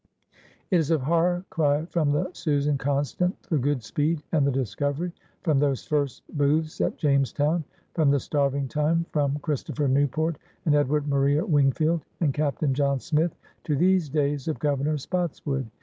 '* 0.37 0.71
It 0.71 0.77
is 0.77 0.89
a 0.89 0.97
far 0.97 1.45
cry 1.51 1.85
from 1.85 2.09
the 2.09 2.27
Susan 2.33 2.75
Coruiant, 2.75 3.35
the 3.51 3.59
Goodspeed, 3.59 4.23
and 4.31 4.47
the 4.47 4.51
Discovery, 4.51 5.13
from 5.43 5.59
those 5.59 5.85
first 5.85 6.23
booths 6.35 6.81
at 6.81 6.97
Jamestown, 6.97 7.63
from 7.93 8.09
the 8.09 8.19
Starving 8.19 8.67
Time, 8.67 9.05
from 9.11 9.37
Christopher 9.43 9.87
Newport 9.87 10.39
and 10.65 10.73
Edward 10.73 11.07
Maria 11.07 11.45
Wingfield 11.45 12.01
and 12.19 12.33
Captain 12.33 12.73
John 12.73 12.99
Smith 12.99 13.35
to 13.63 13.75
these 13.75 14.09
days 14.09 14.47
of 14.47 14.57
Governor 14.57 14.97
Spotswood. 14.97 15.67